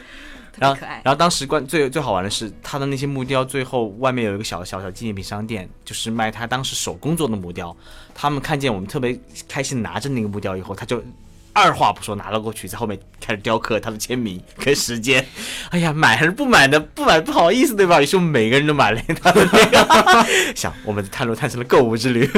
[0.56, 7.76] 然后，然后当时关最最好玩的是他的那些木雕，最后外面有一个小小小纪念品商店，就是卖他当时手工做的木雕。
[8.14, 11.04] 他们看见我们特别开心拿着那个木雕以后，他就。
[11.54, 15.24] 二话不说拿了过去，在后面开始雕刻他的签名跟时间。
[15.70, 16.78] 哎呀，买还是不买呢？
[16.78, 18.02] 不买不好意思对吧？
[18.02, 20.26] 于是 我们每个人都买了他的那个。
[20.54, 22.28] 想我们的探路探成了购物之旅。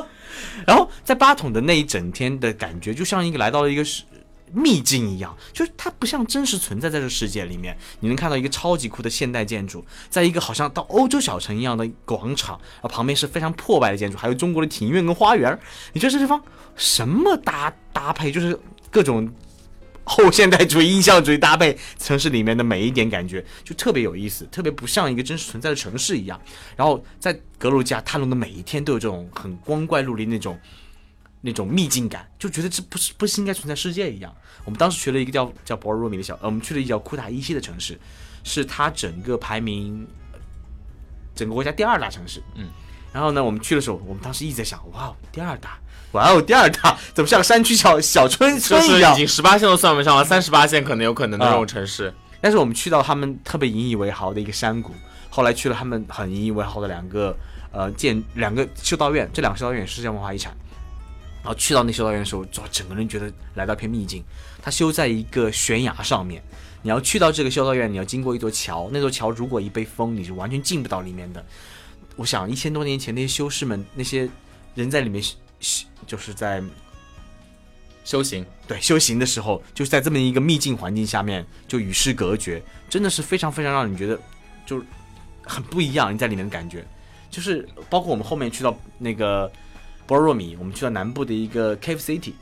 [0.66, 3.82] 然后在八筒的那一整天的感觉，就像一个来到了一个
[4.52, 7.76] 秘境一样，就是它不像真实存在在这世界里面。
[8.00, 15.58] 你能看到一个超级酷的现代建筑，在一个好像到欧洲小城一样的广场，而旁边是非常破败的建筑，还有中国的庭院跟花园。
[15.92, 16.42] 你觉得这地方？
[16.76, 18.58] 什么搭搭配，就是
[18.90, 19.28] 各种
[20.04, 26.40] 后现代主义、印象主义搭配，城市里面的每一点感觉就特别有意思，特别不像一个真实存在的城市一样。
[26.76, 30.56] 然后在格鲁吉亚探路的每一天都有这种很光怪陆离那种
[31.40, 34.34] 那种秘境感，就觉得这不是不是应该存在世界一样。
[34.64, 37.98] 我们当时去了一个叫叫博尔若米的小，呃，我们去了一个叫库塔伊西的城市，
[38.44, 40.06] 是它整个排名
[41.34, 42.42] 整个国家第二大城市。
[42.54, 42.68] 嗯，
[43.12, 45.78] 然后呢，我们去的时候，我们当时一直在想，哇，第二大。
[46.12, 49.12] 哇哦，第二大怎么像山区小小村 村一样？
[49.12, 52.12] 已经十八线都算不上了，三十八线可能有可能的那种城市。
[52.40, 54.94] 但是我们去到他们特别引以为豪的一个山谷，
[55.28, 57.36] 后来去了他们很引以为豪的两个
[57.72, 60.56] 呃建两个修道院，这两个修道院是世界文化遗产。
[61.42, 64.22] 然后去到那修道院的时候，就整个人觉得来到一片秘境。
[64.62, 66.42] 它修在一个悬崖上面，
[66.82, 71.44] 你要去到这个修道院，你要经过一座桥，那座桥如果一被封，你是完全进不到里面的。
[72.16, 74.28] 我想一千多年前那些修士们，那些
[74.74, 75.22] 人在里面。
[75.60, 76.62] 修就是在
[78.04, 84.16] 修行，对修行的时候，就是在这么一个秘境环境下面，就与世隔绝，真的是非常非常让你觉得
[84.64, 84.80] 就
[85.42, 86.14] 很不一样。
[86.14, 86.86] 你在里面的感觉，
[87.28, 89.50] 就是包括我们后面去到那个
[90.08, 92.32] 波尔若米，我们去到南部的一个 Cave City，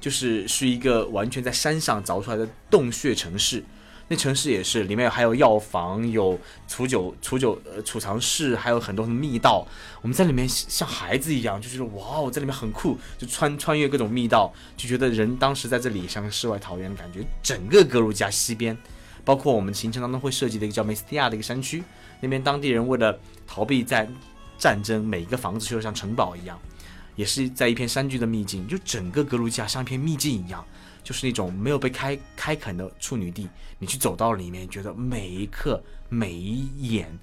[0.00, 3.62] 就是是一个完全在山上凿出来的洞穴城市。
[4.08, 9.66] 那城市也是，里面还有药房，有储酒、储酒呃储藏室，还有很多的密道。
[10.00, 17.22] 我们在里面像孩子一样，就觉得哇，我在里面很酷，就穿穿越各种密道，就觉得人当时在这里像世外桃源的感觉。
[17.42, 18.74] 整个格鲁吉亚西边，
[19.22, 21.82] 包括我们行程当中会涉及的一个叫梅斯蒂亚的一个山区，
[22.22, 24.08] 那边当地人为了逃避在
[24.56, 26.56] 战争，每一个房子就像城堡一样，
[27.16, 30.64] 也是在一片山区的秘境，就整个格鲁吉亚像一片秘境一样。
[31.02, 33.48] 就是那种没有被开开垦的处女地，
[33.78, 37.16] 你去走到里面，觉得每一刻、每一眼、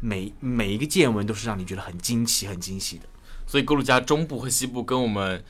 [0.00, 3.04] 每每一个见闻都是让你觉得很惊奇、很惊喜的。
[3.46, 5.40] 所以格鲁吉亚中部和西部跟我们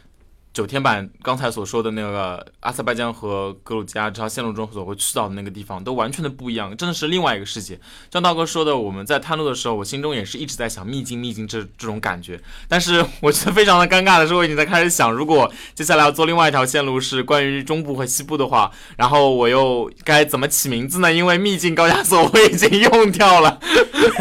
[0.53, 7.79] 九天版刚才所说的那个阿塞拜疆和格鲁吉亚这条线路中所会去到的那个地方，都完全的不一样，真的是另外一个世界。
[8.13, 12.41] 像道哥说的，我们在探路的时候，我心中也是一直在想秘境秘境这这种感觉。
[12.67, 21.13] 但是我觉得非常的尴尬的是，我已经在开始想，如果接下来要做另外一条线路是关于中部和西部的话，然后我又该怎么起名字呢？
[21.13, 23.61] 因为秘境高加索我已经用掉了。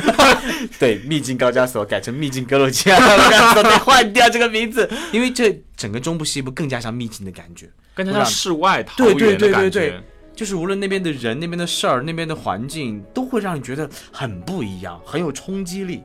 [0.78, 7.70] 对，秘境高加索改成秘境格鲁吉亚高加索，得换掉这个名字，因为这整个中部西部更加像秘境的感觉。
[7.94, 9.70] 更加像世外桃源的感觉。
[9.70, 10.04] 对对对
[10.36, 16.04] 就是无论那边的人、那边的事儿、那边的环境，都会让你觉得很不一样，很有冲击力。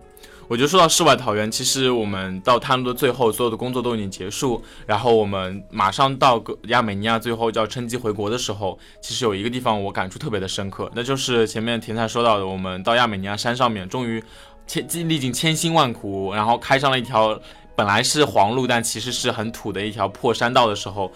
[0.49, 14.23] 我觉得说到世外桃源，其实我们到探路的最后，所有的工作都已经结束，然后我们马上到个亚美尼亚，最后就要乘机回国的时候，其实有一个地方我感触特别的深刻，那就是前面甜菜说到的，我们到亚美尼亚山上面，终于
[14.67, 17.39] 千历尽千辛万苦，然后开上了一条
[17.75, 21.11] 本来是黄路，但其实是很土的一条破山道的时候。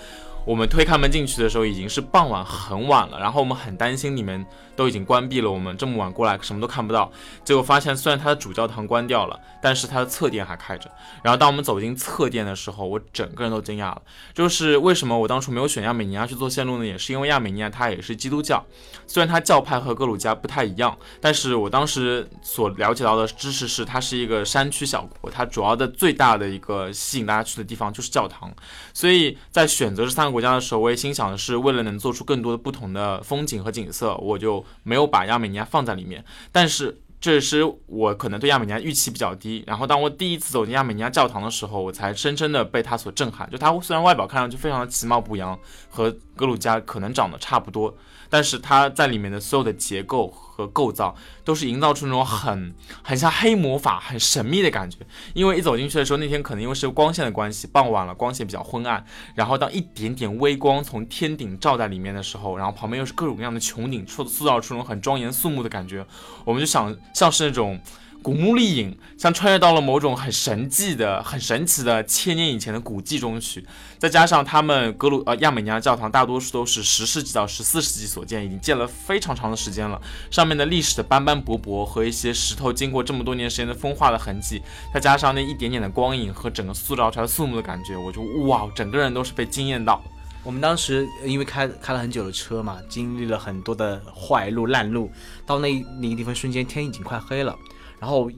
[0.47, 7.11] 我们推开门进去的时候已经是傍晚很晚了，然后我们很担心里面都已经关闭了，我们这么晚过来什么都看不到。
[7.45, 10.89] 结果发现虽然它的主教堂关掉了，但是它的侧殿还开着。
[11.21, 14.01] 然后当我们走进侧殿的时候，我整个人都惊讶了。
[14.33, 16.87] 就是为什么我当初没有选亚美尼亚去做线路呢？
[16.87, 18.65] 也是因为亚美尼亚它也是基督教，
[19.05, 28.49] 虽然它教派和格鲁吉亚不太一样，但是我当时所了解到的知识是，它是一个山区小国，它主要的最大的一个吸引大家去的地方就是教堂。
[28.95, 36.23] 所以在选择这三个国家的时候，我也心想的是，为了能做出更多的不同的风景和景色，我就没有把亚美尼亚放在里面。
[36.53, 39.65] 但是这是我可能对亚美尼亚预期比较低。
[39.67, 43.49] 然后当我第一次走进亚美尼亚教堂的时候，我才深深的被它所震撼。
[43.51, 47.97] 就它虽然外表看上去非常的其貌不扬，和格鲁吉亚可能长得差不多，
[48.29, 51.15] 但是它在里面的所有的结构和构造，
[51.45, 54.99] 都是营造出那种很很像黑魔法、很神秘的感觉。
[55.35, 59.05] 因为一走进去的时候，那天可能因为是光线的关系，傍晚了，光线比较昏暗。
[59.35, 66.07] 然后当一点点微光从天顶照在里面的时候，然后旁边又是各种各样的穹顶，塑塑造出那种很庄严肃穆的感觉，
[66.47, 67.79] 我们就想像是那种。
[68.27, 73.65] 古墓丽影，像穿越到了某种很神迹的、很神奇的千年以前的古迹中去，
[73.99, 84.61] 再加上他们格鲁呃亚美尼亚教堂大多数都是十世纪到十四世纪所建，已经建了非常长的时间了，上面的历史的斑斑驳驳和一些石头经过这么多年时间的风化的痕迹，
[84.93, 90.03] 再加上那一点点的光影和整个塑造出来肃穆的感觉，我就哇，整个人都是被惊艳到。
[90.43, 95.13] 我们当时因为开开了很久的车嘛，经历了很多的坏路烂路，
[95.47, 97.57] 到那那个地方瞬间天已经快黑了，
[97.99, 98.31] 然后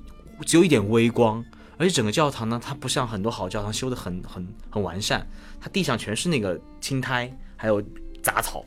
[0.47, 1.45] 只有一点微光，
[1.77, 5.27] 而且整个教堂呢，它不像很多好教堂修的很很很完善，
[5.61, 7.83] 它地上全是那个青苔还有
[8.23, 8.65] 杂草，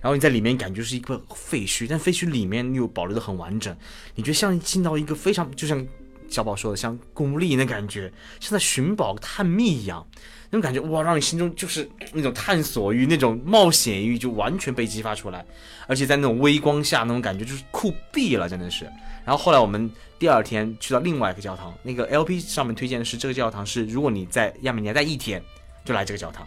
[0.00, 3.76] 然后你在里面感觉是一个废墟，但废墟里面又保留的很完整，
[4.14, 5.86] 你觉得像进到一个非常就像
[6.28, 10.06] 小宝说的像古墓丽影的感觉，像在寻宝探秘一样。
[10.50, 15.46] 那种感觉哇，让你心中就是那种探索欲、那种冒险欲就完全被激发出来，
[15.86, 18.84] 而且在那种微光下，那种感觉就是酷毙了，真的是。
[19.24, 25.40] 然后后来我们第二天去到另外一个教堂，那个 LP 上面推荐的是这个教堂是，如果你在亚美尼亚待一天，
[25.84, 26.46] 就来这个教堂。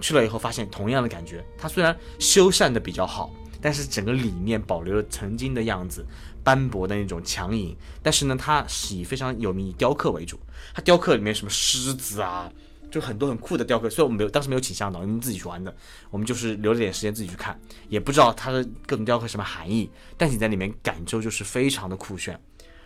[0.00, 6.04] 去了以后发现同样的感觉，它虽然修缮的比较好，但是整个里面保留了曾经的样子，
[6.42, 7.76] 斑驳的那种强影。
[8.02, 10.40] 但是呢，它是以非常有名以雕刻为主，
[10.74, 12.50] 它雕刻里面什么狮子啊。
[12.94, 15.74] 就很多很酷的雕刻，虽然我们没有当时没有请向导，你们自己去玩的，
[16.10, 22.40] 我们就是留了点时间自己去看，也不知道它的各种雕刻什么含义，但你在里面感受就是非常的酷炫。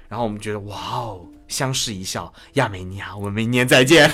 [0.09, 4.11] 然后我们觉得哇哦，相视一笑，亚美尼亚，我们明年再见。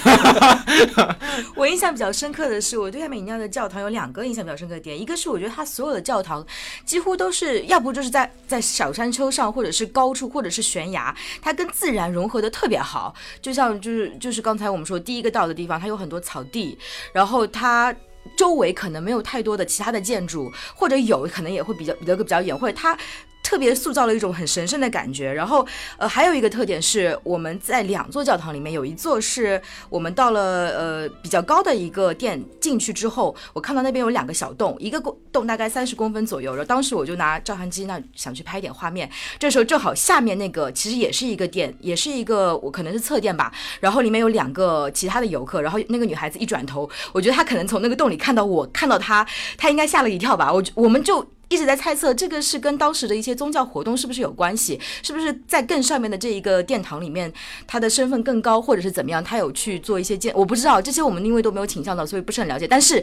[1.55, 6.47] 我印象比较深刻的是，我对亚美尼亚的教堂有两个印象比较深刻的点，一个是我觉得它所有的教堂
[6.87, 13.15] 几乎都是要不就是在在小山丘上，或者是高处，或者是悬崖，它跟自然融合的特别好。
[13.43, 16.79] 就像就是就是刚才我们说第一个到的地方，它有很多草地，
[17.13, 17.95] 然后它。
[18.39, 22.97] 周围可能没有太多的其他的建筑，或者有可能也会比较离个比较远，或者它
[23.45, 25.33] 特别塑造了一种很神圣的感觉。
[25.33, 25.65] 然后，
[25.99, 34.99] 呃，还有一个特点是，我们在两座教堂里面，有一座是我们到了呃比较高的一个殿进去之后，我看到那边有两个小洞，一个
[35.31, 36.53] 洞大概三十公分左右。
[36.53, 43.53] 然后当时我就拿照相机那想去拍一点画面，这时候正好下面那个其实也是一个店，也是一个我可能是侧店吧。
[43.79, 49.27] 然后里面有两个其他的游客，然后那个女孩子一转头，我觉得她可能从那个洞里看到我，看到她，
[49.59, 50.51] 她应该吓了一跳吧。
[50.51, 51.27] 我我们就。
[51.55, 57.33] 一直在猜测这个是跟当时的一些宗教活动是不是有关系，是不是在更上面的这一个殿堂里面，
[57.65, 62.67] 他的身份更高，或者是怎么样，他有去做一些建，我不知道这些我们因为都没有倾向到，所以不是很了解。
[62.67, 63.03] 但是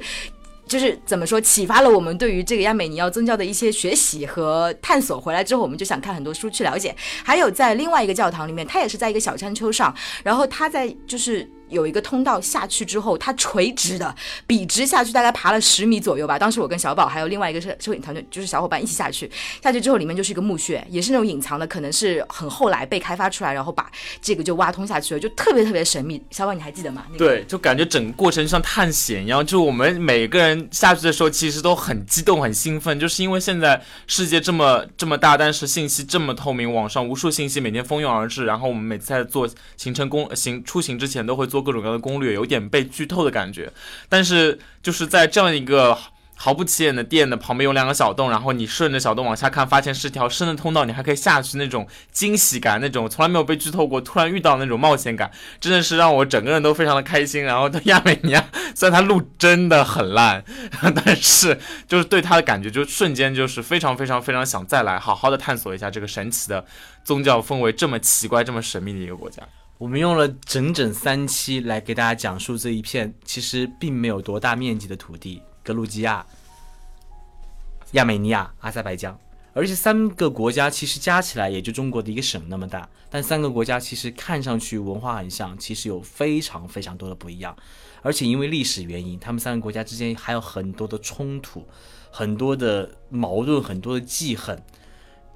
[0.68, 5.18] 就是怎么说，启发了我们对于这个亚美尼亚宗教的一些学习和探索。
[5.18, 6.93] 回来之后，我们就想看很多书去了解。
[7.24, 11.49] 还有在另外一个教堂里面，它也是在一个小山丘上，然后它在就是。
[11.72, 14.13] 有一个通道下去之后，它垂直的
[14.45, 16.38] 笔直下去，大概爬了十米左右吧。
[16.38, 19.30] 当时我跟小宝还有另外一个摄摄影团队，就是小伙伴一起下去。
[19.63, 23.89] 下去之后，里面就是一个墓穴，也是那种隐藏的，可能是很后来被开发出来，然后把
[24.22, 26.22] 这个就挖通下去了，就特别特别神秘。
[26.30, 27.05] 小宝，你还记得吗？
[27.17, 39.47] 对，就感觉整个过程像探险一样，就我们每个人下去的时候，其实都很激动、很兴奋，就是因为现在世界这么这么大，但是信息这么透明，网上无数信息每天蜂拥而至，然后我们每次在做
[39.78, 43.72] 行程工行出行之前，都会做各种各样的攻略，有点被剧透的感觉。
[44.09, 45.97] 但是就是在这样一个
[46.36, 57.43] 毫不起眼的店的旁边有两个小洞，然后你顺着小洞往下看，发现是条深的通道，你还可以下去，那种惊喜感，那种从来没有被剧透过，突然遇到那种冒险感，真的是让我整个人都非常的开心。
[57.43, 58.43] 然后对亚美尼亚，
[58.74, 60.43] 虽然它路真的很烂，
[61.05, 66.66] 但是就是对它的感觉就瞬间就是非常非常非常想再来好好的探索一下这个神奇的
[67.03, 69.43] 宗教氛围这么奇怪、这么神秘的一个国家。
[69.82, 76.23] 我们用了整整三期来给大家讲述这一片其实并没有多大面积的土地——格鲁吉亚、
[77.93, 79.19] 亚美尼亚、阿塞拜疆。
[79.53, 87.57] 而且三个国家其实加起来也就中国的一个省那么大，但三个国家其实看上去文化很像，其实有非常非常多的不一样。
[88.03, 91.67] 而且因为历史原因，他们三个国家之间还有很多的冲突、
[92.11, 94.63] 很多的矛盾、很多的记恨，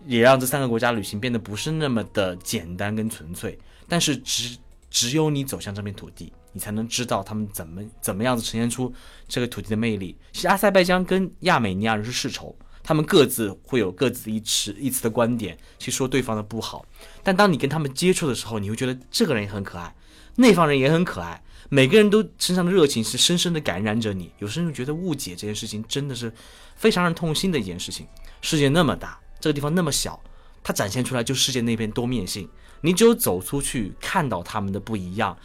[0.06, 3.58] 也让这三个国家旅行变得不是那么的简单跟纯粹。
[3.88, 4.58] 但是只
[4.90, 8.94] 只有你走向这片土地，你才能知道他们怎么怎么样子呈现出
[9.28, 10.18] 这个土地的魅力。
[10.32, 16.86] 其实阿塞拜疆跟亚美尼亚人是世仇，他们各自会有各自一词一词的观点去说对方的不好。
[17.24, 19.94] 但当你跟他们接触的时候，你会觉得这个人也很可爱，
[20.36, 24.32] 那方人也很可爱，每个人都身上的热情是深深的感染着你。
[24.40, 26.32] 有时候觉得误解这件事情真的是
[26.76, 28.08] 非常让人痛心的一件事情。
[28.42, 30.18] 世界那么大，这个地方那么小，
[30.64, 32.48] 它展现出来就世界那边多面性。
[32.86, 35.36] 你只有走出去，看到他们的不一样，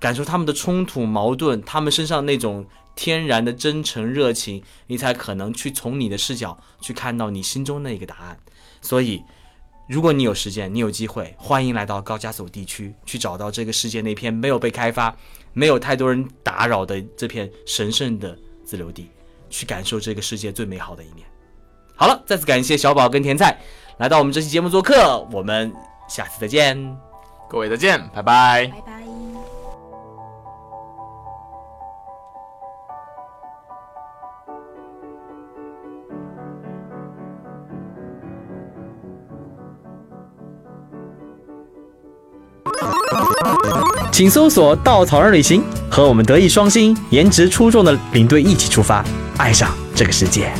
[0.00, 8.38] 感受他们的冲突、矛盾，他们身上那种天然的真诚、热情，你才可能去从你的视角去看到你心中那个答案。
[8.80, 9.22] 所以，
[9.86, 15.14] 如果你有时间，你有机会，欢迎来到高加索地区，去找到这个世界那片没有被开发、
[15.52, 18.34] 没有太多人打扰的这片神圣的
[18.64, 19.10] 自留地，
[19.50, 21.26] 去感受这个世界最美好的一面。
[21.94, 23.60] 好了，再次感谢小宝跟甜菜
[23.98, 25.70] 来到我们这期节目做客，我们。
[26.08, 26.96] 下次再见，
[27.48, 28.92] 各位再见，拜拜，拜拜。
[44.12, 49.04] 请搜索“稻草人旅行”，和我们德艺双馨、颜值出众的领队一起出发，
[49.36, 50.50] 爱上这个世界。